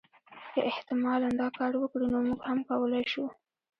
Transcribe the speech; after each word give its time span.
که 0.53 0.61
احتمالا 0.71 1.29
دا 1.41 1.47
کار 1.57 1.73
وکړي 1.77 2.07
نو 2.13 2.19
موږ 2.27 2.39
هم 2.49 2.59
کولای 2.69 3.03
شو. 3.11 3.25